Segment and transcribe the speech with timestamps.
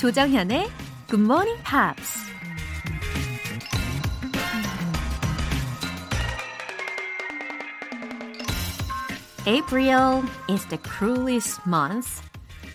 [0.00, 0.68] 조정현의
[1.08, 2.26] Good Morning Pops.
[9.46, 12.20] April is the cruelest month,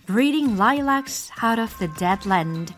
[0.05, 2.73] breeding lilacs out of the dead land,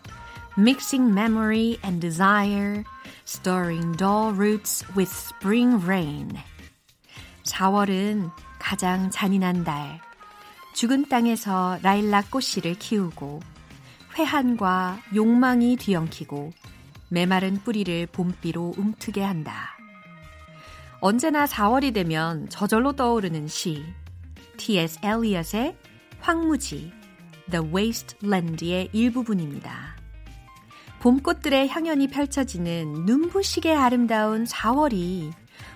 [0.56, 2.84] mixing memory and desire,
[3.24, 6.36] stirring dull roots with spring rain.
[7.44, 10.00] 4월은 가장 잔인한 달.
[10.74, 13.40] 죽은 땅에서 라일락 꽃씨를 키우고
[14.19, 16.51] 회한과 욕망이 뒤엉키고
[17.07, 19.77] 메마른 뿌리를 봄비로 움트게 한다.
[20.99, 23.83] 언제나 4월이 되면 저절로 떠오르는 시
[24.57, 24.99] T.S.
[25.01, 25.77] 엘리엇의
[26.19, 26.91] 황무지
[27.49, 29.95] The Wasteland의 일부분입니다.
[30.99, 35.31] 봄꽃들의 향연이 펼쳐지는 눈부시게 아름다운 4월이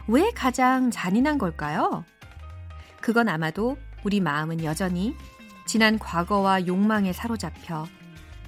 [0.07, 2.03] 왜 가장 잔인한 걸까요?
[2.99, 5.15] 그건 아마도 우리 마음은 여전히
[5.65, 7.87] 지난 과거와 욕망에 사로잡혀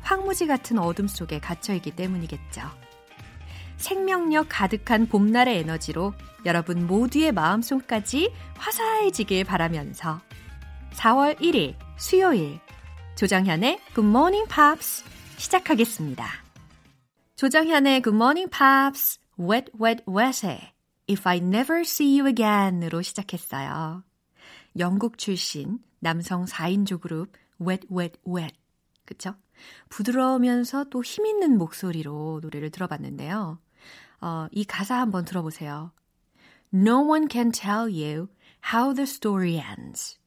[0.06, 2.62] 황무지 같은 어둠 속에 갇혀있기 때문이겠죠.
[3.78, 6.14] 생명력 가득한 봄날의 에너지로
[6.46, 10.22] 여러분 모두의 마음속까지 화사해지길 바라면서
[10.92, 12.60] 4월 1일 수요일
[13.16, 15.04] 조정현의 Good Morning Pops
[15.38, 16.28] 시작하겠습니다.
[17.36, 20.74] 조정현의 Good Morning Pops Wet Wet Wet에
[21.10, 24.04] If I Never See You Again으로 시작했어요.
[24.78, 28.56] 영국 출신 남성 4인조 그룹 Wet Wet Wet
[29.06, 29.36] 그쵸?
[29.90, 33.60] 부드러우면서 또 힘있는 목소리로 노래를 들어봤는데요.
[34.22, 35.92] 어, 이 가사 한번 들어보세요.
[36.74, 38.28] No one can tell you
[38.74, 40.20] how the story ends,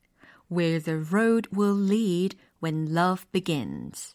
[0.50, 4.14] where the road will lead when love begins.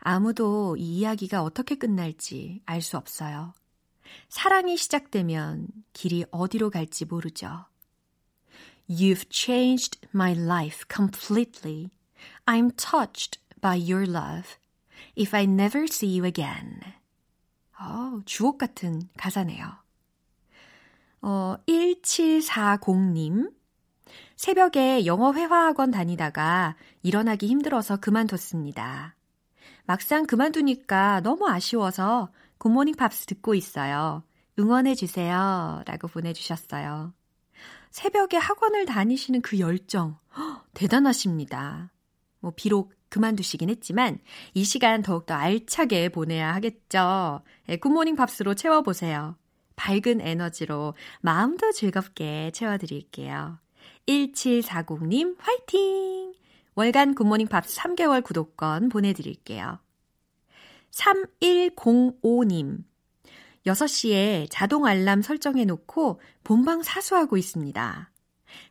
[0.00, 3.54] 아무도 이 이야기가 어떻게 끝날지 알 수 없어요.
[4.28, 7.66] 사랑이 시작되면 길이 어디로 갈지 모르죠.
[8.88, 11.90] You've changed my life completely.
[12.46, 14.58] I'm touched by your love.
[15.16, 16.80] If I never see you again.
[17.80, 19.64] 어, 주옥 같은 가사네요.
[21.22, 23.50] 어, 1740님.
[24.36, 29.16] 새벽에 영어 회화학원 다니다가 일어나기 힘들어서 그만뒀습니다.
[29.86, 34.22] 막상 그만두니까 너무 아쉬워서 Good Morning Pops 듣고 있어요.
[34.58, 35.84] 응원해주세요.
[35.86, 37.14] 라고 보내주셨어요.
[37.90, 41.92] 새벽에 학원을 다니시는 그 열정, 허, 대단하십니다.
[42.40, 44.18] 뭐, 비록 그만두시긴 했지만,
[44.54, 47.42] 이 시간 더욱더 알차게 보내야 하겠죠.
[47.68, 49.36] 네, Good Morning Pops로 채워보세요.
[49.76, 53.60] 밝은 에너지로 마음도 즐겁게 채워드릴게요.
[54.08, 56.34] 1740님, 화이팅!
[56.74, 59.78] 월간 Good Morning Pops 3개월 구독권 보내드릴게요.
[60.90, 62.82] 3105님,
[63.66, 68.10] 6시에 자동 알람 설정해 놓고 본방 사수하고 있습니다.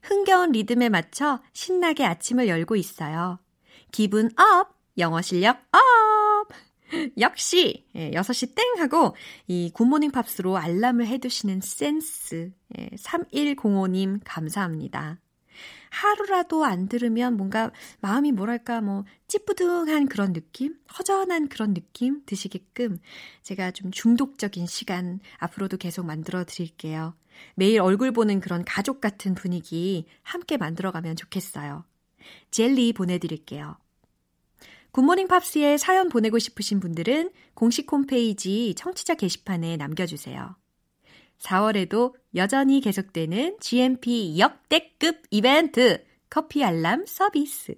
[0.02, 3.40] 흥겨운 리듬에 맞춰 신나게 아침을 열고 있어요.
[3.94, 4.76] 기분 up!
[4.98, 6.48] 영어 실력 up!
[7.20, 9.16] 역시 6시 예, 땡 하고
[9.48, 15.20] 이 굿모닝 팝스로 알람을 해두시는 센스 3105님 예, 감사합니다.
[15.92, 17.70] 하루라도 안 들으면 뭔가
[18.02, 22.98] 마음이 뭐랄까 뭐 찌뿌둥한 그런 느낌, 허전한 그런 느낌 드시게끔
[23.44, 27.14] 제가 좀 중독적인 시간 앞으로도 계속 만들어 드릴게요.
[27.54, 31.86] 매일 얼굴 보는 그런 가족 같은 분위기 함께 만들어가면 좋겠어요.
[32.50, 33.78] 젤리 보내드릴게요.
[34.94, 40.56] 굿모닝 팝스에 사연 보내고 싶으신 분들은 공식 홈페이지 청취자 게시판에 남겨주세요.
[41.40, 47.74] 4월에도 여전히 계속되는 GMP 역대급 이벤트 커피 알람 서비스.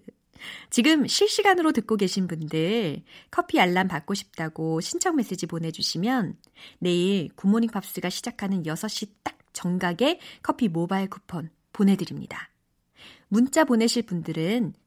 [0.70, 6.38] 지금 실시간으로 듣고 계신 분들 커피 알람 받고 싶다고 신청 메시지 보내주시면
[6.80, 12.50] 내일 굿모닝 팝스가 시작하는 6시 딱 정각에 커피 모바일 쿠폰 보내드립니다.
[13.30, 14.74] 문자 보내실 분들은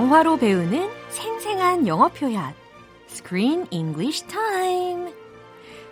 [0.00, 2.52] 영화로 배우는 생생한 영어 표현.
[3.08, 5.10] Screen English Time.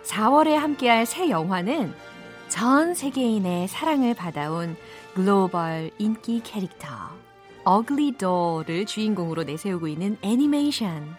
[0.03, 1.91] 4월에 함께할 새 영화는
[2.47, 4.77] 전 세계인의 사랑을 받아온
[5.15, 6.87] 글로벌 인기 캐릭터
[7.67, 11.15] Ugly Doll을 주인공으로 내세우고 있는 애니메이션.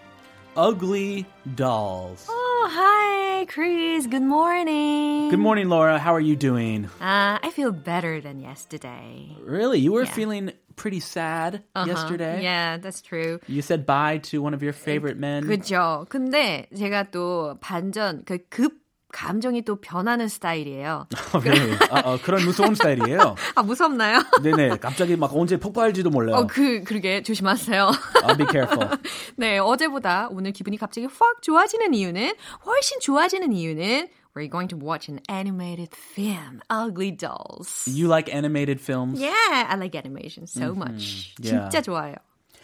[0.56, 1.24] Ugly
[1.56, 2.30] Dolls.
[2.30, 4.06] Oh, hi, Chris.
[4.08, 5.28] Good morning.
[5.30, 5.98] Good morning, Laura.
[5.98, 6.84] How are you doing?
[7.00, 9.34] Uh, I feel better than yesterday.
[9.44, 9.80] Really?
[9.80, 10.14] You were Yeah.
[10.14, 11.86] feeling pretty sad Uh-huh.
[11.88, 12.40] yesterday?
[12.42, 13.40] Yeah, that's true.
[13.48, 15.44] You said bye to one of your favorite men.
[15.46, 16.06] 그죠.
[16.08, 21.06] 근데 제가 또 반전, 그급 감정이 또 변하는 스타일이에요.
[21.32, 21.72] 어, really?
[21.90, 23.34] 어, 어, 그런 무서운 스타일이에요.
[23.54, 24.18] 아, 무섭나요?
[24.42, 24.76] 네네.
[24.76, 26.36] 갑자기 막 언제 폭발할지도 몰라요.
[26.36, 27.22] 어, 그, 그러게.
[27.22, 27.90] 조심하세요.
[28.24, 28.90] I'll be careful.
[29.36, 32.34] 네, 어제보다 오늘 기분이 갑자기 확 좋아지는 이유는,
[32.66, 37.83] 훨씬 좋아지는 이유는, we're going to watch an animated film, Ugly Dolls.
[37.85, 39.19] You like animated films?
[39.19, 41.33] Yeah, I like animation so much.
[41.39, 41.69] yeah.
[41.69, 42.15] 진짜 좋아요.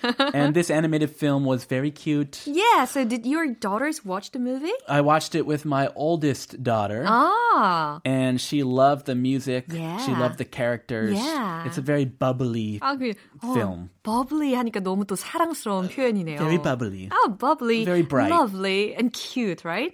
[0.03, 2.43] And this animated film was very cute.
[2.45, 4.71] Yeah, so did your daughters watch the movie?
[4.87, 7.03] I watched it with my oldest daughter.
[7.03, 9.65] 아, And she loved the music.
[9.71, 10.19] She Yeah.
[10.21, 11.17] loved the characters.
[11.17, 11.65] Yeah.
[11.65, 13.89] It's a very bubbly 아, 그, 어, film.
[14.03, 16.37] bubbly 하니까 너무 또 사랑스러운 표현이네요.
[16.37, 17.09] Very bubbly.
[17.11, 18.29] Oh, bubbly, Very bright.
[18.29, 18.37] Mm-hmm.
[18.39, 19.91] lovely, and cute, right?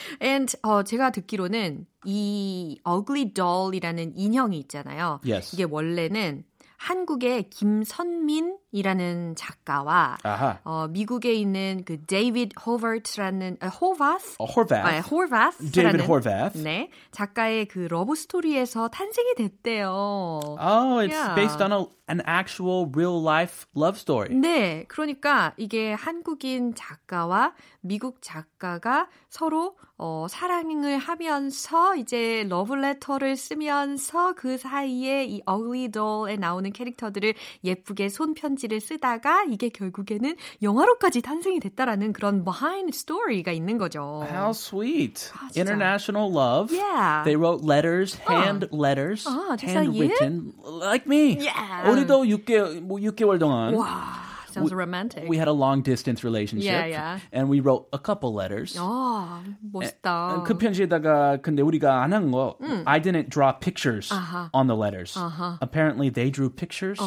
[0.21, 5.19] and 어, 제가 듣기로는 이 Ugly Doll이라는 인형이 있잖아요.
[5.25, 5.53] Yes.
[5.55, 6.43] 이게 원래는
[6.77, 10.58] 한국의 김선민 이라는 작가와 아하.
[10.64, 14.88] 어, 미국에 있는 그 데이비드 호버트라는 아, 호바스 어, Horvath.
[14.88, 16.62] 아, 호바스라는 David Horvath.
[16.62, 19.88] 네 작가의 그 러브 스토리에서 탄생이 됐대요.
[20.60, 21.34] Oh, it's Yeah.
[21.34, 24.28] based on a, an actual real life love story.
[24.34, 34.56] 네, 그러니까 이게 한국인 작가와 미국 작가가 서로 어, 사랑을 하면서 이제 러브레터를 쓰면서 그
[34.56, 42.12] 사이에 이 Ugly Doll에 나오는 캐릭터들을 예쁘게 손편 지를 쓰다가 이게 결국에는 영화로까지 탄생이 됐다라는
[42.12, 44.26] 그런 behind story가 있는 거죠.
[44.30, 45.30] How sweet.
[45.50, 45.60] 진짜.
[45.60, 46.70] International love.
[46.74, 47.24] Yeah.
[47.24, 51.38] They wrote letters, hand letters, 아, handwritten, like me.
[51.40, 51.90] Yeah.
[51.90, 55.27] 우리도 6개, 뭐 6개월 동안 와, sounds romantic.
[55.27, 56.65] we had a long distance relationship.
[56.71, 57.19] Yeah, yeah.
[57.31, 58.75] And we wrote a couple letters.
[58.77, 59.41] 아,
[59.73, 60.43] 멋있다.
[60.45, 62.55] 그 편지에다가 근데 우리가 안 한 거,
[62.85, 64.11] I didn't draw pictures
[64.53, 65.17] on the letters.
[65.61, 66.99] Apparently, they drew pictures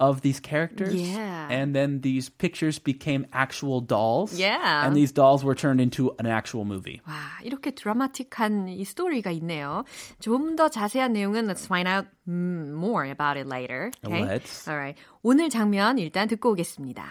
[0.00, 1.48] of these characters, Yeah.
[1.50, 4.38] and then these pictures became actual dolls.
[4.38, 4.86] Yeah.
[4.86, 7.00] and these dolls were turned into an actual movie.
[7.06, 7.14] 와,
[7.44, 9.84] 이렇게 드라마틱한 이 스토리가 있네요.
[10.20, 13.90] 좀 더 자세한 내용은 let's find out mm, more about it later.
[14.04, 14.24] Okay?
[14.24, 14.68] Let's.
[14.68, 14.96] Alright.
[15.22, 17.04] 오늘 장면 일단 듣고 오겠습니다.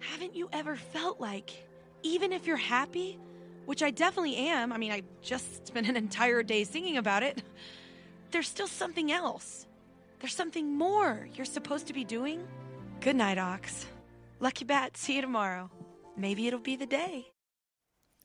[0.00, 1.50] Haven't you ever felt like,
[2.02, 3.18] even if you're happy,
[3.66, 7.42] which I definitely am, I mean, I just spent an entire day singing about it,
[8.30, 9.66] there's still something else.
[10.20, 12.40] There's something more you're supposed to be doing?
[13.00, 13.86] Good night, Ox.
[14.40, 15.70] Lucky Bat, see you tomorrow.
[16.16, 17.26] Maybe it'll be the day.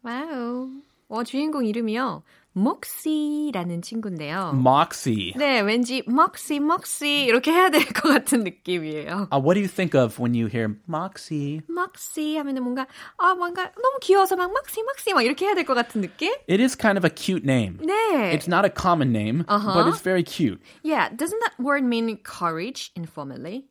[0.03, 0.69] 와우.
[1.09, 2.23] 어, 주인공 이름이요.
[2.57, 4.51] 목시라는 친구인데요.
[4.53, 5.33] Moxie.
[5.36, 9.29] 네, 왠지 먹시 먹시 이렇게 해야 될 것 같은 느낌이에요.
[9.31, 11.62] Uh, what do you think of when you hear Moxie?
[11.67, 12.86] 먹시 하면은 뭔가
[13.17, 16.31] 아 뭔가 너무 귀여워서 막 먹시 먹시 막 이렇게 해야 될 것 같은 느낌?
[16.48, 17.79] It is kind of a cute name.
[17.81, 18.33] 네.
[18.36, 20.62] It's not a common name, but it's very cute.
[20.83, 23.65] Yeah, doesn't that word mean courage informally?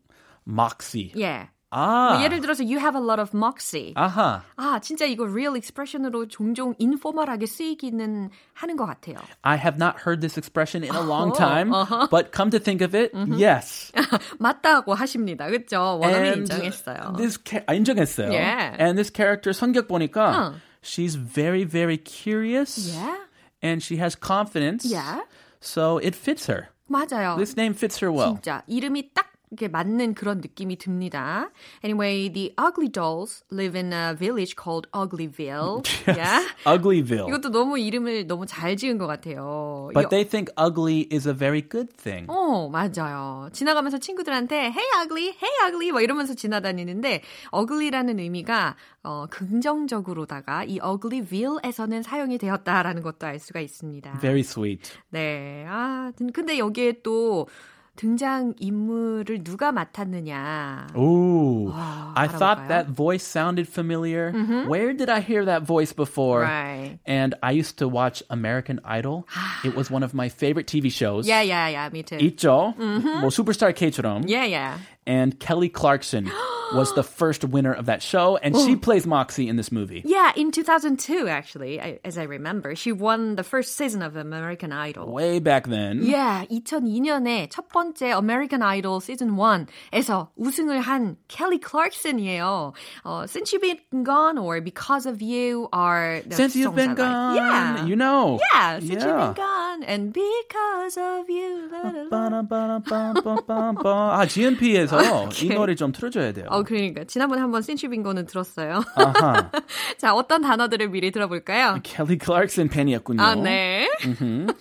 [0.45, 1.13] Moxie.
[1.15, 1.47] Yeah.
[1.75, 2.13] Ah.
[2.13, 3.95] 뭐 예를 들어서 you have a lot of moxie.
[3.97, 4.43] Aha.
[4.57, 9.17] 아, 진짜 이거 real expression으로 종종 인포멀하게 쓰이기는 하는 것 같아요.
[9.41, 11.73] I have not heard this expression in a long time,
[12.11, 13.11] but come to think of it,
[13.41, 13.91] yes.
[14.39, 15.47] 맞다고 하십니다.
[15.47, 15.99] 그렇죠?
[15.99, 17.17] 원어민 And 인정했어요.
[17.17, 18.29] This ca- 아, 인정했어요.
[18.31, 18.77] Yeah.
[18.79, 20.53] And this character 성격 보니까 Huh.
[20.83, 23.17] she's very very curious Yeah.
[23.63, 24.85] and she has confidence.
[24.85, 25.23] Yeah.
[25.61, 26.69] So it fits her.
[26.91, 27.39] 맞아요.
[27.39, 28.37] This name fits her well.
[28.37, 31.50] 진짜 이름이 딱 이렇게 맞는 그런 느낌이 듭니다.
[31.84, 35.84] Anyway, the ugly dolls live in a village called Uglyville.
[36.06, 36.46] Yeah.
[36.66, 37.28] Uglyville.
[37.30, 39.90] 이것도 너무 이름을 너무 잘 지은 것 같아요.
[39.94, 42.26] But 이- they think ugly is a very good thing.
[42.28, 43.50] 어, 맞아요.
[43.54, 47.22] 지나가면서 친구들한테 hey ugly, hey ugly 막 이러면서 지나다니는데
[47.54, 54.20] ugly라는 의미가 어, 긍정적으로다가 이 uglyville에서는 사용이 되었다라는 것도 알 수가 있습니다.
[54.20, 54.92] Very sweet.
[55.10, 55.66] 네.
[55.70, 57.48] 아, 근데 여기에 또
[57.97, 60.89] 등장 인물을 누가 맡았느냐.
[60.97, 61.69] Ooh.
[61.71, 62.69] 와, I thought 알아볼까요?
[62.69, 64.33] that voice sounded familiar.
[64.67, 66.41] Where did I hear that voice before?
[66.41, 66.99] Right.
[67.05, 69.29] And I used to watch American Idol.
[69.63, 71.29] it was one of my favorite TV shows.
[71.29, 72.17] Yeah, yeah, yeah, me too.
[72.17, 72.75] 있죠.
[73.21, 74.25] 뭐 Superstar K처럼.
[74.27, 74.79] Yeah, yeah.
[75.07, 76.31] And Kelly Clarkson
[76.75, 80.03] was the first winner of that show, and she plays Moxie in this movie.
[80.07, 84.73] Yeah, in 2002, actually, I, as I remember, she won the first season of American
[84.73, 85.13] Idol.
[85.13, 86.01] Way back then.
[86.03, 92.73] Yeah, 2002년에 첫 번째 American Idol Season 1에서 우승을 한 Kelly Clarkson이에요.
[93.05, 96.81] Uh, Since You've Been Gone or Because of You are the Since you've songs I
[96.81, 96.97] been like.
[96.97, 97.85] gone, Yeah.
[97.87, 98.41] you know.
[98.55, 99.27] Yeah, Since You've Yeah.
[99.27, 101.69] Been Gone and Because of You.
[101.71, 102.83] la, la, la.
[103.13, 103.85] 빠라빠라빰빰빰빰.
[103.85, 106.47] 아, GNP에서 이 노래 좀 틀어줘야 돼요.
[106.58, 107.04] 어, 그러니까.
[107.04, 108.84] 지난번에 한번 Gone은 들었어요.
[108.96, 109.52] 아하.
[109.98, 111.80] 자, 어떤 단어들을 미리 들어볼까요?
[111.84, 113.22] 켈리 클락슨 팬이었군요.
[113.22, 113.90] 아, 네.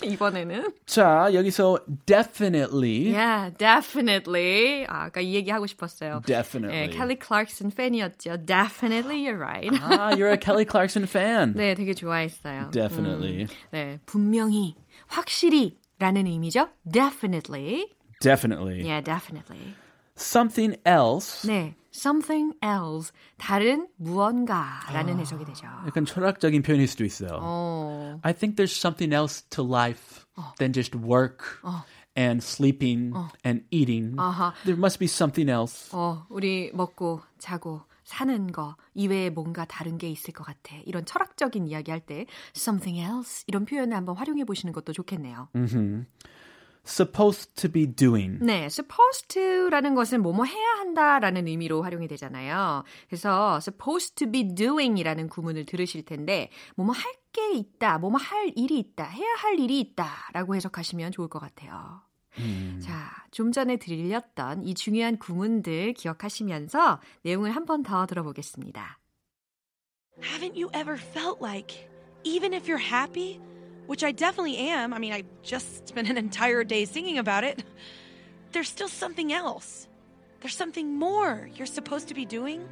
[0.03, 0.73] 이번에는.
[0.87, 3.12] 자, 여기서 definitely.
[3.15, 4.87] Yeah, definitely.
[4.88, 6.23] 아, 아까 이 얘기 하고 싶었어요.
[6.26, 6.88] Definitely.
[6.88, 8.45] 네, 켈리 클락슨 팬이었죠.
[8.47, 9.71] Definitely, you're right.
[9.83, 11.55] Ah, you're a Kelly Clarkson fan.
[11.55, 12.71] 네, 되게 좋아했어요.
[12.71, 13.45] Definitely.
[13.45, 14.75] 음, 네, 분명히,
[15.07, 16.69] 확실히 라는 의미죠.
[16.91, 17.87] Definitely.
[18.21, 18.83] Definitely.
[18.83, 19.75] Yeah, definitely.
[20.17, 21.43] Something else.
[21.47, 23.12] 네, something else.
[23.38, 25.67] 다른 무언가라는 해석이 되죠.
[25.87, 27.38] 약간 철학적인 표현일 수도 있어요.
[27.41, 30.25] 어, I think there's something else to life
[30.59, 31.38] than just work
[32.17, 34.15] and sleeping and eating.
[34.19, 34.53] 아하.
[34.65, 35.91] There must be something else.
[35.97, 40.76] 어, 우리 먹고 자고 사는 거 이외에 뭔가 다른 게 있을 것 같아.
[40.85, 45.49] 이런 철학적인 이야기 할 때 something else 이런 표현을 한번 활용해 보시는 것도 좋겠네요.
[46.87, 48.38] Supposed to be doing.
[48.45, 52.85] 네, supposed to라는 것은 뭐뭐 해야 한다라는 의미로 활용이 되잖아요.
[53.09, 58.78] 그래서 supposed to be doing이라는 구문을 들으실 텐데 뭐뭐 할 게 있다, 뭐뭐 할 일이
[58.78, 62.00] 있다, 해야 할 일이 있다라고 해석하시면 좋을 것 같아요.
[62.81, 68.99] 자, 좀 전에 들렸던 이 중요한 구문들 기억하시면서 내용을 한 번 더 들어보겠습니다.
[70.23, 71.90] Haven't you ever felt like,
[72.25, 73.38] even if you're happy,
[73.88, 77.63] which I definitely am, I mean, I just spent an entire day singing about it,
[78.51, 79.88] there's still something else.
[80.42, 82.68] There's something more you're supposed to be doing?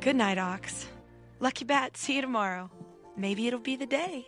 [0.00, 0.86] Good night, Ox.
[1.38, 2.70] Lucky Bat, see you tomorrow.
[3.16, 4.26] Maybe it'll be the day.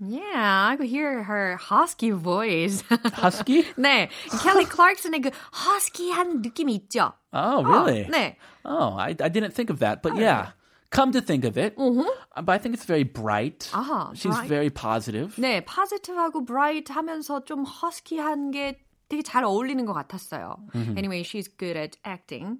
[0.00, 2.82] Yeah, I could hear her husky voice.
[3.14, 3.62] Husky?
[3.78, 4.10] 네,
[4.42, 7.12] 켈리 클락슨의 그 허스키한 느낌이 있죠.
[7.32, 8.04] Oh, really?
[8.04, 8.36] 어, 네.
[8.64, 10.02] Oh, I, I didn't think of that.
[10.02, 10.50] But yeah,
[10.91, 11.75] come to think of it.
[11.77, 13.69] Uh, But I think it's very bright.
[13.73, 14.47] 아하, She's bright.
[14.49, 15.35] very positive.
[15.37, 18.79] 네, positive하고 bright 하면서 좀 허스키한 게
[19.09, 20.55] 되게 잘 어울리는 것 같았어요.
[20.95, 22.59] Anyway, she's good at acting.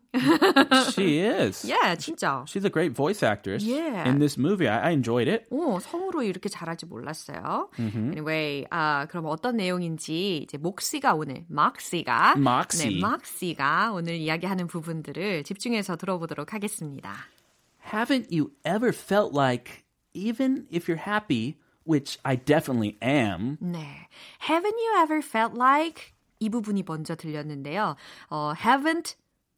[0.93, 1.63] She is.
[1.63, 2.43] yeah, 진짜.
[2.47, 4.09] She's a great voice actress Yeah.
[4.09, 4.67] in this movie.
[4.67, 5.45] I, I enjoyed it.
[5.51, 7.69] 오, 성우로 이렇게 잘할 줄 몰랐어요.
[7.77, 12.95] Anyway, 아, 그럼 어떤 내용인지 이제 목시가 오늘, 막시가, Moxie.
[12.95, 17.13] 네, 막시가 오늘 이야기하는 부분들을 집중해서 들어보도록 하겠습니다.
[17.89, 24.05] Haven't you ever felt like, even if you're happy, which I definitely am, 네,
[24.39, 27.95] haven't you ever felt like 이 부분이 먼저 들렸는데요.
[28.29, 29.15] 어, haven't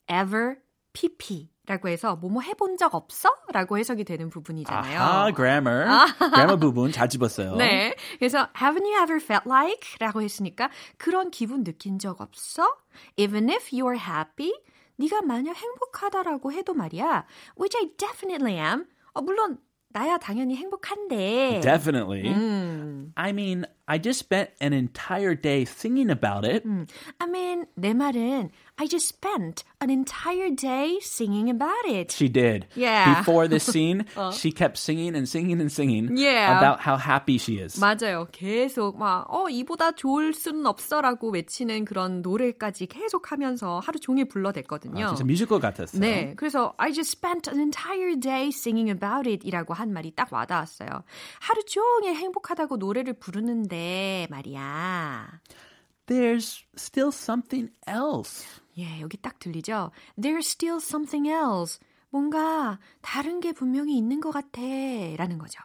[0.08, 0.56] ever
[0.94, 3.30] pp라고 해서 뭐뭐 해본 적 없어?
[3.52, 5.00] 라고 해석이 되는 부분이잖아요.
[5.00, 5.86] 아하, grammar.
[6.18, 7.56] grammar 부분 잘 집었어요.
[7.58, 7.96] 네.
[8.18, 9.98] 그래서 haven't you ever felt like?
[10.00, 12.64] 라고 했으니까 그런 기분 느낀 적 없어?
[13.18, 14.54] Even if you're happy?
[15.02, 17.26] 네가 만약 행복하다라고 해도 말이야.
[17.60, 18.86] Which I definitely am.
[19.14, 19.58] 어, 물론
[19.90, 21.60] 나야 당연히 행복한데.
[21.62, 22.30] Definitely.
[22.30, 23.12] 음.
[23.16, 26.64] I mean, I just spent an entire day singing about it.
[27.20, 32.12] I mean, 내 말은 I just spent an entire day singing about it.
[32.12, 32.66] She did.
[32.74, 33.14] Yeah.
[33.22, 36.58] Before this scene, she kept singing and singing and singing Yeah.
[36.58, 37.80] about how happy she is.
[37.80, 38.26] 맞아요.
[38.32, 45.06] 계속 막, 어, 이보다 좋을 수는 없어라고 외치는 그런 노래까지 계속 하면서 하루 종일 불러댔거든요.
[45.06, 46.02] 아, 진짜 뮤지컬 같았어요.
[46.02, 50.34] 네, 그래서 I just spent an entire day singing about it 이라고 한 말이 딱
[50.34, 50.88] 와닿았어요.
[51.40, 55.40] 하루 종일 행복하다고 노래를 부르는데 말이야.
[56.08, 58.44] There's still something else.
[58.78, 59.92] 예, 여기 딱 들리죠?
[60.18, 61.80] There's still something else.
[62.10, 64.62] 뭔가 다른 게 분명히 있는 것 같아.
[64.62, 65.62] 라는 거죠.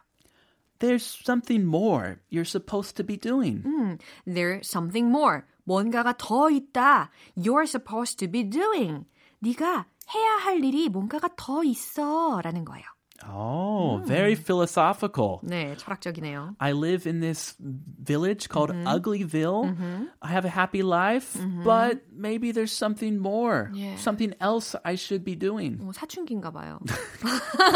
[0.79, 3.63] There's something more you're supposed to be doing.
[3.67, 5.43] 음, there's something more.
[5.65, 7.11] 뭔가가 더 있다.
[7.37, 9.07] You're supposed to be doing.
[9.41, 12.41] 네가 해야 할 일이 뭔가가 더 있어.
[12.43, 12.85] 라는 거예요.
[13.24, 15.42] Oh, very philosophical.
[15.44, 16.56] 네, 철학적이네요.
[16.60, 20.10] I live in this village called Uglyville.
[20.24, 23.96] I have a happy life, but maybe there's something more, Yeah.
[23.98, 25.78] something else I should be doing.
[25.86, 26.80] 어, 사춘기인가 봐요.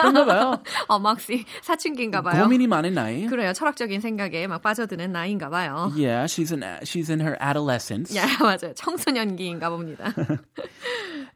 [0.01, 0.63] 그런가 봐요.
[0.87, 2.41] 어, 막시 사춘기인가 봐요.
[2.41, 3.27] 고민이 많은 나이.
[3.27, 3.53] 그래요.
[3.53, 5.91] 철학적인 생각에 막 빠져드는 나이인가 봐요.
[5.95, 8.17] Yeah, she's in she's in her adolescence.
[8.17, 8.73] 야, 맞아요.
[8.73, 10.11] 청소년기인가 봅니다.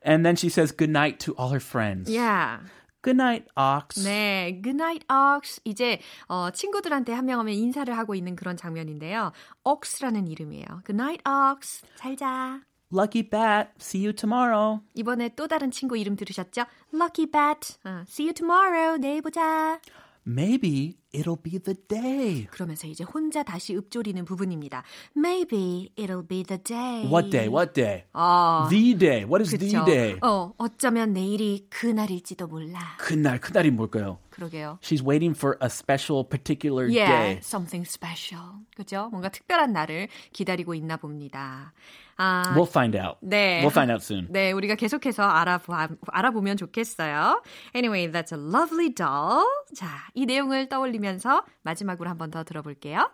[0.03, 2.09] And then she says goodnight to all her friends.
[2.15, 2.61] 야.
[3.04, 4.02] Good night, Ox.
[4.02, 5.60] 네, Good night, Ox.
[5.64, 9.32] 이제 어, 친구들한테 한 명 하면 인사를 하고 있는 그런 장면인데요.
[9.64, 10.66] Ox라는 이름이에요.
[10.86, 11.82] Good night, Ox.
[11.96, 12.60] 잘 자.
[12.92, 14.80] Lucky Bat, see you tomorrow.
[14.94, 16.64] 이번에 또 다른 친구 이름 들으셨죠?
[16.94, 18.96] Lucky Bat, 어, see you tomorrow.
[18.98, 19.80] 내일 보자.
[20.26, 22.46] Maybe it'll be the day.
[22.50, 24.82] 그러면서 이제 혼자 다시 읊조리는 부분입니다.
[25.16, 27.04] Maybe it'll be the day.
[27.06, 27.48] What day?
[27.48, 28.04] What day?
[28.14, 29.24] 아, The day.
[29.24, 29.66] What is 그쵸.
[29.66, 30.18] the day?
[30.22, 32.96] 어, 어쩌면 내일이 그날일지도 몰라.
[32.98, 34.18] 그날, 그날이 뭘까요?
[34.30, 34.78] 그러게요.
[34.82, 37.38] She's waiting for a special particular Yeah, day.
[37.42, 38.64] something special.
[38.74, 39.08] 그죠?
[39.10, 41.72] 뭔가 특별한 날을 기다리고 있나 봅니다.
[42.17, 43.17] 아, We'll find out.
[43.21, 43.61] 네.
[43.61, 44.27] We'll find out soon.
[44.29, 45.73] 네, 우리가 계속해서 알아보,
[46.07, 47.41] 알아보면 좋겠어요.
[47.73, 49.45] Anyway, that's a lovely doll.
[49.73, 53.09] 자, 이 내용을 떠올리면서 마지막으로 한 번 더 들어볼게요.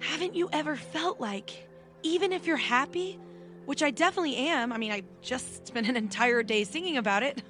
[0.00, 1.66] Haven't you ever felt like,
[2.02, 3.18] even if you're happy,
[3.66, 7.42] which I definitely am, I mean, I just spent an entire day singing about it,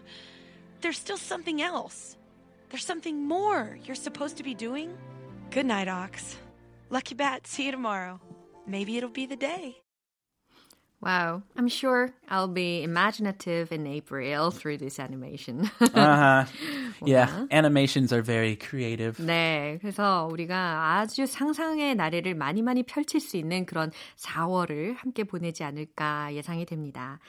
[0.82, 2.16] there's still something else.
[2.70, 4.94] There's something more you're supposed to be doing?
[5.50, 6.36] Good night, Ox.
[6.90, 8.20] Lucky Bat, see you tomorrow.
[8.66, 9.78] Maybe it'll be the day.
[11.01, 15.69] Wow, I'm sure I'll be imaginative in April through this animation.
[15.95, 16.43] Uh-huh.
[17.05, 19.15] yeah, animations are very creative.
[19.17, 25.63] 네, 그래서 우리가 아주 상상의 나래를 많이 많이 펼칠 수 있는 그런 4월을 함께 보내지
[25.63, 27.19] 않을까 예상이 됩니다.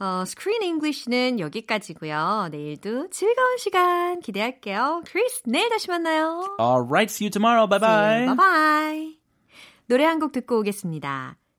[0.00, 2.48] 어, Screen English는 여기까지고요.
[2.50, 5.02] 내일도 즐거운 시간 기대할게요.
[5.06, 6.56] 크리스, 내일 다시 만나요.
[6.58, 7.66] All right, see you tomorrow.
[7.68, 8.24] Bye-bye.
[8.26, 9.18] Bye bye.
[9.86, 11.36] 노래 한 곡 듣고 오겠습니다.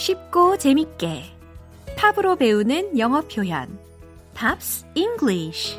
[0.00, 1.24] 쉽고 재밌게.
[1.98, 3.78] 팝으로 배우는 영어 표현.
[4.32, 5.78] Pops English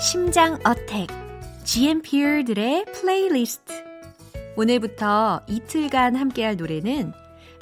[0.00, 1.06] 심장 attack.
[1.62, 3.72] GMP들의 플레이리스트
[4.56, 7.12] 오늘부터 이틀간 함께할 노래는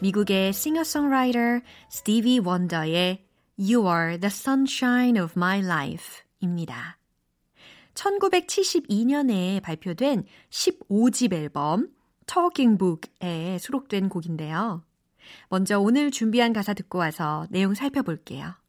[0.00, 3.22] 미국의 싱어송라이터 스티비 원더의
[3.58, 6.99] You Are the Sunshine of My Life 입니다.
[7.94, 11.88] 1972년에 발표된 15집 앨범
[12.26, 14.84] Talking Book에 수록된 곡인데요.
[15.48, 18.59] 먼저 오늘 준비한 가사 듣고 와서 내용 살펴볼게요.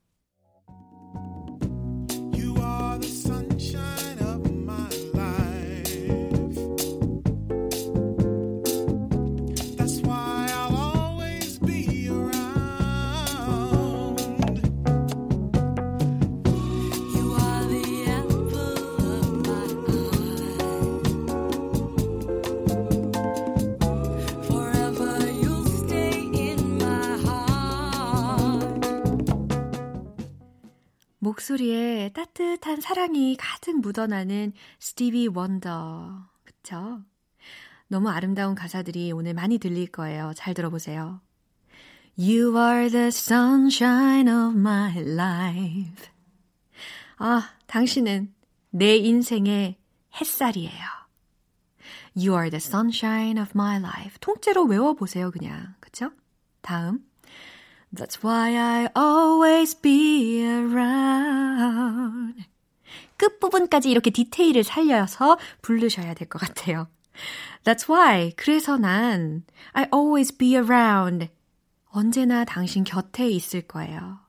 [31.51, 36.29] 목소리에 따뜻한 사랑이 가득 묻어나는 스티비 원더.
[36.43, 37.01] 그쵸?
[37.87, 40.33] 너무 아름다운 가사들이 오늘 많이 들릴 거예요.
[40.35, 41.19] 잘 들어보세요.
[42.17, 46.07] You are the sunshine of my life.
[47.17, 48.33] 아, 당신은
[48.69, 49.77] 내 인생의
[50.19, 50.85] 햇살이에요.
[52.15, 54.17] You are the sunshine of my life.
[54.21, 55.75] 통째로 외워보세요, 그냥.
[55.79, 56.11] 그쵸?
[56.61, 56.99] 다음.
[57.93, 62.45] That's why I always be around.
[63.17, 66.87] 끝부분까지 이렇게 디테일을 살려서 부르셔야 될 것 같아요.
[67.63, 68.31] That's why.
[68.35, 71.29] 그래서 난 I always be around.
[71.91, 74.19] 언제나 당신 곁에 있을 거예요.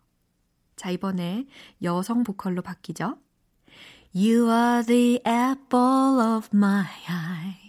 [0.77, 1.47] 자, 이번에
[1.83, 3.17] 여성 보컬로 바뀌죠.
[4.15, 7.62] You are the apple of my eye.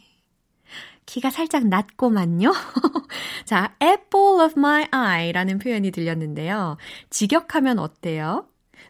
[1.13, 2.52] 키가 살짝 낮고만요.
[3.45, 6.78] 자, apple of my eye라는 표현이 들렸는데요.
[7.12, 8.47] 직역하면 어때요?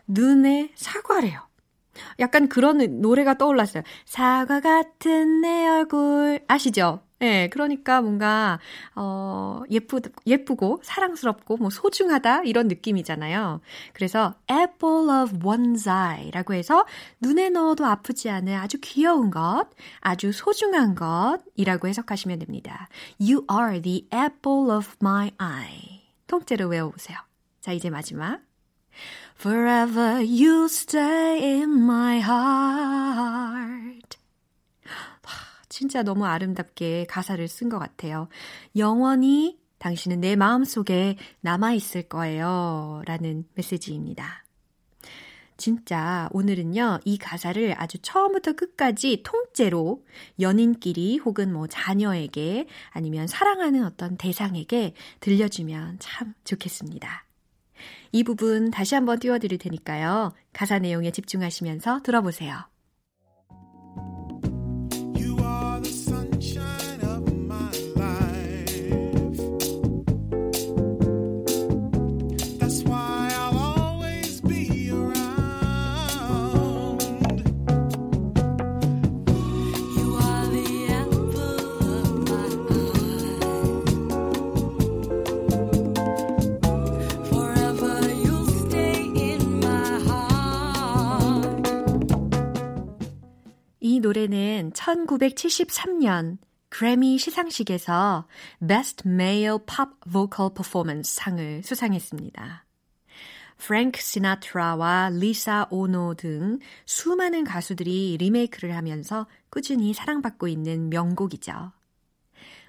[0.08, 1.42] 눈의 사과래요.
[2.20, 3.84] 약간 그런 노래가 떠올랐어요.
[4.06, 7.02] 사과 같은 내 얼굴 아시죠?
[7.24, 8.60] 예, 네, 그러니까 뭔가
[8.96, 13.62] 어 예쁘 예쁘고 사랑스럽고 뭐 소중하다 이런 느낌이잖아요.
[13.94, 16.86] 그래서 apple of one's eye라고 해서
[17.22, 19.68] 눈에 넣어도 아프지 않은 아주 귀여운 것,
[20.02, 22.90] 아주 소중한 것 이라고 해석하시면 됩니다.
[23.20, 26.04] You are the apple of my eye.
[26.28, 27.18] 통째로 외워보세요.
[27.62, 28.42] 자, 이제 마지막.
[29.40, 32.13] Forever you stay in my
[35.74, 38.28] 진짜 너무 아름답게 가사를 쓴 것 같아요.
[38.76, 43.02] 영원히 당신은 내 마음 속에 남아있을 거예요.
[43.08, 44.46] 라는 메시지입니다.
[45.58, 50.06] 진짜 오늘은요, 이 가사를 아주 처음부터 끝까지 통째로
[50.40, 57.26] 연인끼리 혹은 뭐 자녀에게 아니면 사랑하는 어떤 대상에게 들려주면 참 좋겠습니다.
[58.12, 60.34] 이 부분 다시 한번 띄워드릴 테니까요.
[60.54, 62.73] 가사 내용에 집중하시면서 들어보세요.
[94.04, 96.38] 노래는 1973년
[96.68, 98.28] 그래미 시상식에서
[98.60, 102.66] Best Male Pop Vocal Performance 상을 수상했습니다.
[103.58, 111.72] 프랭크 시나트라와 리사 오노 등 수많은 가수들이 리메이크를 하면서 꾸준히 사랑받고 있는 명곡이죠.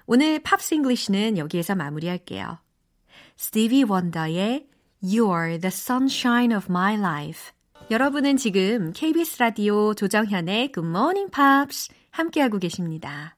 [0.05, 2.59] 오늘 Pops English는 여기에서 마무리할게요.
[3.35, 4.69] 스티비 원더의
[5.03, 7.54] You're the sunshine of my life.
[7.91, 13.37] 여러분은 지금 KBS 라디오 조정현의 Good Morning Pops 함께하고 계십니다.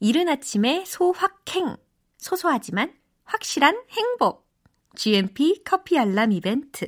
[0.00, 1.76] 이른 아침에 소확행,
[2.18, 4.50] 소소하지만 확실한 행복.
[4.96, 6.86] GMP 커피 알람 이벤트.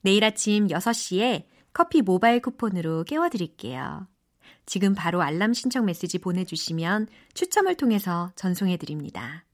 [0.00, 4.08] 내일 아침 6시에 커피 모바일 쿠폰으로 깨워드릴게요.
[4.66, 9.44] 지금 바로 알람 신청 메시지 보내주시면 추첨을 통해서 전송해드립니다.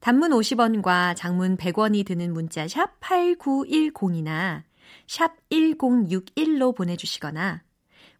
[0.00, 4.62] 단문 50원과 장문 100원이 드는 문자 샵 8910이나
[5.06, 7.62] 샵 1061로 보내주시거나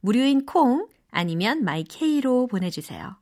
[0.00, 3.16] 무료인 콩 아니면 마이케이로 보내주세요.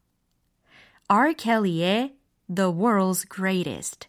[1.08, 1.34] R.
[1.34, 2.16] Kelly의
[2.54, 4.08] The World's Greatest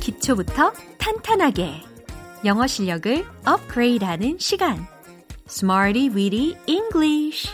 [0.00, 1.82] 기초부터 탄탄하게
[2.44, 4.86] 영어 실력을 업그레이드하는 시간
[5.50, 7.50] Smarty Weedy English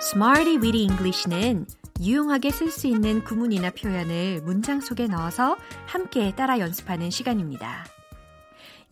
[0.00, 1.66] Smarty Weedy English는
[2.00, 5.56] 유용하게 쓸 수 있는 구문이나 표현을 문장 속에 넣어서
[5.86, 7.84] 함께 따라 연습하는 시간입니다.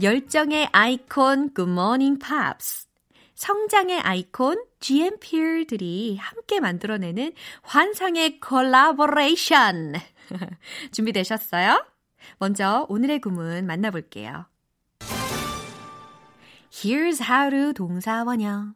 [0.03, 2.89] 열정의 아이콘 Good Morning Pops
[3.37, 9.95] 성장의 아이콘 GMP들이 함께 만들어내는 환상의 콜라보레이션
[10.91, 11.96] 준비되셨어요?
[12.39, 14.47] 먼저 오늘의 구문 만나볼게요.
[16.71, 18.75] Here's how to 동사 원형.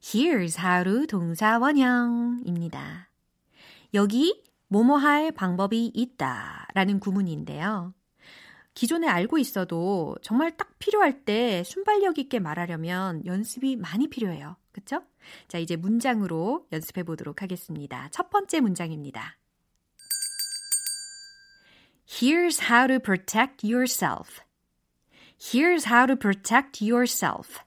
[0.00, 3.10] Here's how to 동사 원형입니다.
[3.94, 7.92] 여기 뭐뭐 할 방법이 있다 라는 구문인데요.
[8.74, 14.56] 기존에 알고 있어도 정말 딱 필요할 때 순발력 있게 말하려면 연습이 많이 필요해요.
[14.72, 15.02] 그쵸?
[15.48, 18.08] 자, 이제 문장으로 연습해 보도록 하겠습니다.
[18.10, 19.38] 첫 번째 문장입니다.
[22.06, 24.40] Here's how to protect yourself.
[25.38, 27.60] Here's how to protect yourself.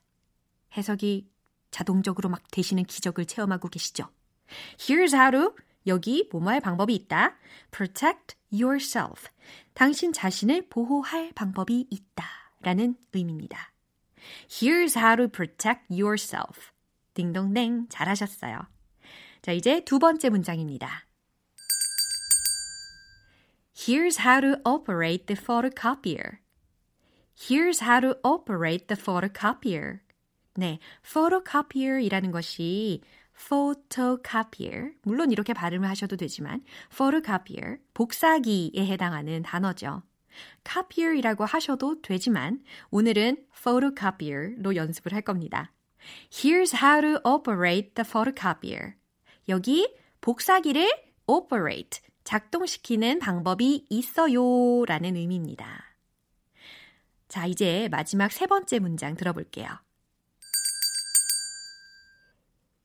[0.75, 1.30] 해석이
[1.71, 4.10] 자동적으로 막 되시는 기적을 체험하고 계시죠?
[4.78, 5.56] Here's how to
[5.88, 7.38] 여기 뭐뭐할 방법이 있다.
[7.71, 9.28] protect yourself.
[9.73, 12.25] 당신 자신을 보호할 방법이 있다.
[12.62, 13.71] 라는 의미입니다.
[14.49, 16.71] Here's how to protect yourself.
[17.13, 18.67] 딩동댕 잘하셨어요.
[19.41, 21.06] 자, 이제 두 번째 문장입니다.
[23.81, 26.39] Here's how to operate the photocopier.
[27.33, 29.99] Here's how to operate the photocopier.
[30.55, 33.01] 네, photocopier이라는 것이
[33.33, 36.61] photocopier, 물론 이렇게 발음을 하셔도 되지만
[36.91, 40.03] photocopier, 복사기에 해당하는 단어죠.
[40.65, 42.61] copier이라고 하셔도 되지만
[42.91, 45.71] 오늘은 photocopier로 연습을 할 겁니다.
[46.29, 48.95] Here's how to operate the photocopier.
[49.47, 49.87] 여기
[50.19, 50.85] 복사기를
[51.27, 55.83] operate, 작동시키는 방법이 있어요 라는 의미입니다.
[57.27, 59.67] 자, 이제 마지막 세 번째 문장 들어볼게요.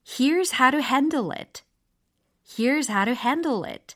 [0.03, 1.61] Here's how to handle it.
[2.43, 3.95] Here's how to handle it.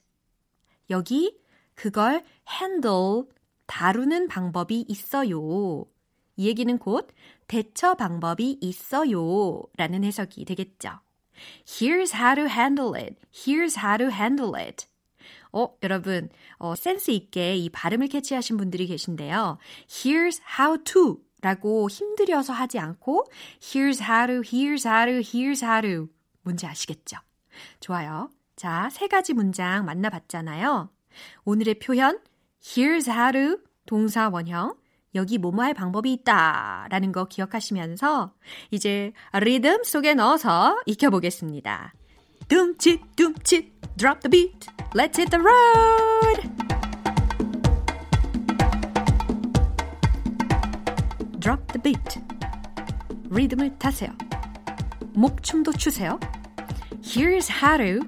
[0.91, 1.35] 여기
[1.73, 2.23] 그걸
[2.61, 3.23] handle,
[3.65, 5.83] 다루는 방법이 있어요.
[6.35, 7.09] 이 얘기는 곧
[7.47, 9.63] 대처 방법이 있어요.
[9.77, 10.99] 라는 해석이 되겠죠.
[11.65, 13.15] Here's how to handle it.
[13.33, 14.85] Here's how to handle it.
[15.51, 19.57] 어, 여러분, 어, 센스 있게 이 발음을 캐치하신 분들이 계신데요.
[19.87, 23.25] Here's how to 라고 힘들여서 하지 않고
[23.61, 26.09] Here's how to, here's how to, here's how to
[26.41, 27.17] 뭔지 아시겠죠?
[27.79, 28.29] 좋아요.
[28.55, 30.89] 자, 세 가지 문장 만나봤잖아요.
[31.45, 32.19] 오늘의 표현
[32.61, 34.75] Here's how to 동사 원형
[35.15, 38.33] 여기 뭐뭐 할 방법이 있다 라는 거 기억하시면서
[38.71, 41.93] 이제 리듬 속에 넣어서 익혀보겠습니다.
[42.48, 46.40] 둠칫 둠칫 drop the beat let's hit the road
[51.40, 52.24] drop the beat
[53.34, 54.10] 리듬을 타세요.
[55.14, 56.20] 목춤도 추세요.
[57.02, 58.06] Here's how to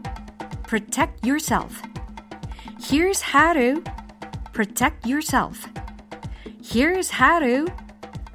[0.63, 1.83] protect yourself.
[2.81, 3.83] Here's how to
[4.53, 5.69] protect yourself.
[6.63, 7.67] Here's how to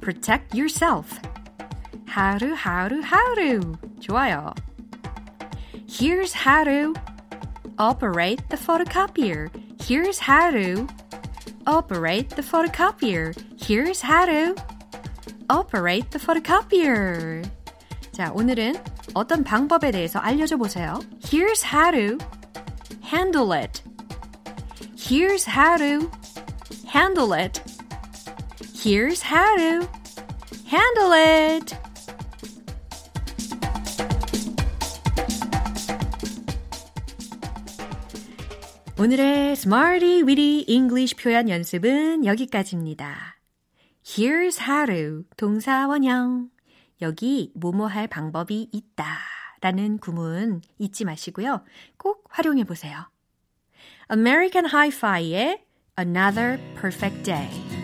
[0.02, 1.18] protect yourself.
[2.06, 3.78] How to, how to, how to.
[4.00, 4.52] 좋아요.
[5.86, 6.94] Here's how to
[7.78, 9.50] operate the photocopier.
[9.82, 10.86] Here's how to
[11.66, 13.34] operate the photocopier.
[13.60, 14.54] Here's how to
[15.48, 17.44] operate the photocopier.
[18.12, 18.74] 자, 오늘은
[19.14, 21.00] 어떤 방법에 대해서 알려줘 보세요.
[21.20, 22.18] Here's how to
[23.02, 23.82] handle it.
[24.96, 26.10] Here's how to
[26.86, 27.60] handle it.
[28.74, 29.88] Here's how to
[30.66, 31.76] handle it.
[38.99, 43.37] 오늘의 Smarty Weedy English 표현 연습은 여기까지입니다.
[44.03, 46.49] Here's how 동사 원형
[47.03, 49.05] 여기 뭐뭐 할 방법이 있다
[49.61, 51.63] 라는 구문 잊지 마시고요.
[51.97, 53.11] 꼭 활용해 보세요.
[54.11, 55.63] American Hi-Fi의
[55.99, 57.76] Another Perfect Day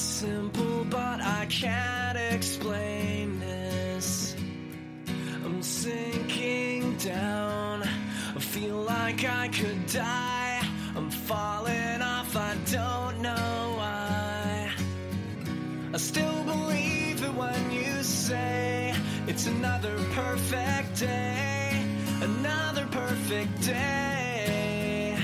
[0.00, 4.34] Simple, but I can't explain this.
[5.44, 10.62] I'm sinking down, I feel like I could die.
[10.96, 14.70] I'm falling off, I don't know why.
[15.92, 18.94] I still believe it when you say
[19.26, 21.84] it's another perfect day,
[22.22, 25.18] another perfect day.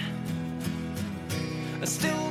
[1.80, 2.25] I still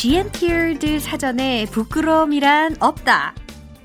[0.00, 3.34] GMTR드 사전에 부끄러움이란 없다.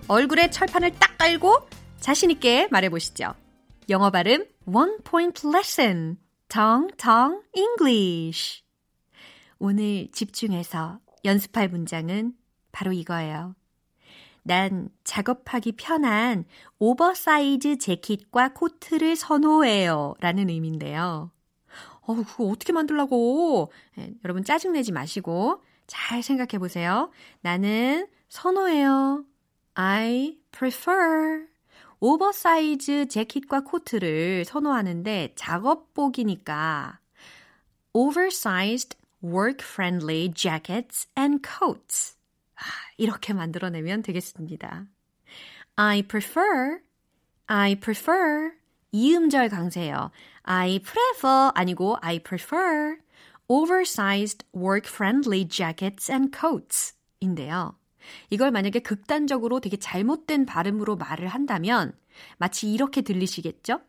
[0.08, 1.68] 얼굴에 철판을 딱 깔고
[2.00, 3.34] 자신있게 말해보시죠.
[3.90, 6.96] 영어 발음 One Point Lesson Tong
[7.54, 8.64] English
[9.60, 12.32] 오늘 집중해서 연습할 문장은
[12.72, 13.54] 바로 이거예요.
[14.44, 16.46] 난 작업하기 편한
[16.80, 20.16] 오버사이즈 재킷과 코트를 선호해요.
[20.22, 21.32] 라는 의미인데요.
[22.04, 23.70] 어, 그거 어떻게 만들라고?
[23.98, 27.12] 예, 여러분 짜증내지 마시고 잘 생각해 보세요.
[27.42, 29.26] 나는 선호해요.
[29.76, 31.48] I prefer.
[32.00, 37.00] 오버사이즈 재킷과 코트를 선호하는데 작업복이니까
[37.94, 42.16] oversized work-friendly jackets and coats.
[42.56, 42.64] 아,
[42.98, 44.86] 이렇게 만들어내면 되겠습니다.
[45.78, 46.80] I prefer,
[47.48, 48.52] I prefer.
[48.92, 50.12] 이음절 강세요.
[50.44, 52.98] I prefer 아니고 I prefer
[53.48, 57.78] oversized work-friendly jackets and coats 인데요.
[58.30, 61.94] 이걸 만약에 극단적으로 되게 잘못된 발음으로 말을 한다면
[62.38, 63.82] 마치 이렇게 들리시겠죠?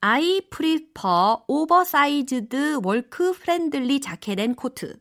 [0.00, 4.98] I prefer oversized work-friendly jacket and coat.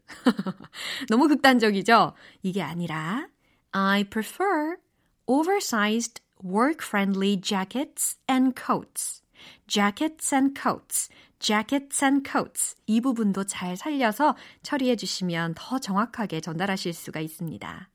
[1.10, 2.13] 너무 극단적이죠?
[2.41, 3.28] 이게 아니라
[3.71, 4.78] I prefer
[5.28, 9.23] oversized work-friendly jackets and coats.
[9.67, 11.10] jackets and coats,
[11.43, 12.75] jackets and coats.
[12.88, 17.89] 이 부분도 잘 살려서 처리해 주시면 더 정확하게 전달하실 수가 있습니다.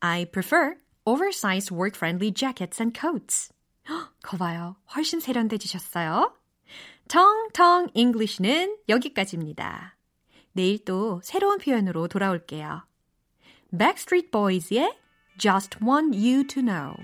[0.00, 3.52] I prefer oversized work-friendly jackets and coats.
[3.88, 4.76] 헉, 거봐요.
[4.94, 6.34] 훨씬 세련돼지셨어요.
[7.08, 9.96] 텅텅 English는 여기까지입니다.
[10.52, 12.86] 내일 또 새로운 표현으로 돌아올게요.
[13.76, 14.96] Backstreet Boys의
[15.36, 16.94] Just Want You to Know.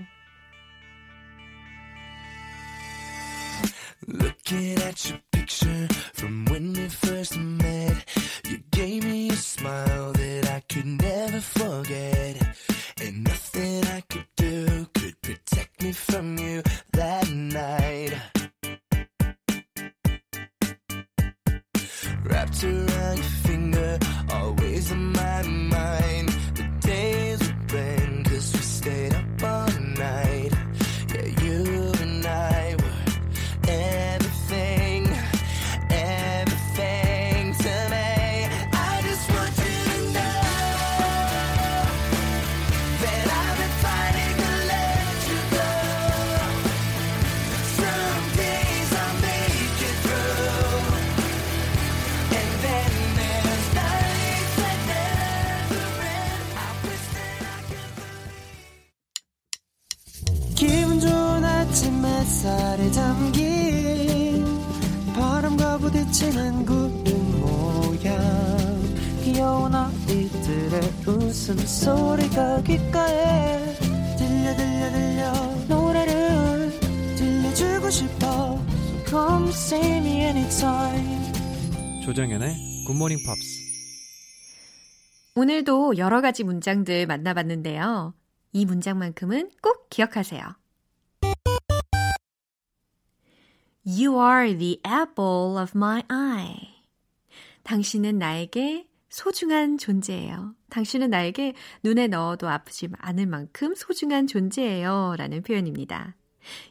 [4.11, 8.05] Looking at your picture from when we first met,
[8.47, 12.57] you gave me a smile that I could never forget.
[12.99, 18.13] And nothing I could do could protect me from you that night.
[22.23, 23.99] Wrapped around your finger,
[24.31, 25.68] always on my mind.
[71.49, 73.75] 웃음소리가 귓가에
[74.17, 75.33] 들려 들려 들려
[75.67, 76.79] 노래를
[77.15, 78.59] 들려주고 싶어
[79.09, 81.31] So come see me anytime
[82.05, 83.59] 조정연의 굿모닝 팝스.
[85.35, 88.13] 오늘도 여러 가지 문장들 만나봤는데요.
[88.51, 90.41] 이 문장만큼은 꼭 기억하세요.
[93.85, 96.83] You are the apple of my eye.
[97.63, 100.55] 당신은 나에게 소중한 존재예요.
[100.69, 105.15] 당신은 나에게 눈에 넣어도 아프지 않을 만큼 소중한 존재예요.
[105.17, 106.15] 라는 표현입니다.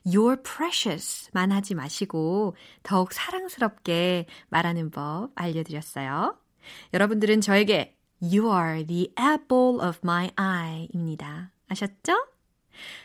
[0.07, 6.39] You're precious 만 하지 마시고 더욱 사랑스럽게 말하는 법 알려드렸어요.
[6.95, 11.53] 여러분들은 저에게 You are the apple of my eye 입니다.
[11.69, 12.27] 아셨죠?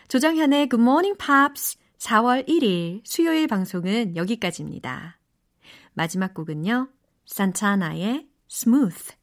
[0.07, 5.19] 조정현의 Good Morning Pops 4월 1일 수요일 방송은 여기까지입니다.
[5.93, 6.89] 마지막 곡은요.
[7.25, 9.22] 산타나의 Smooth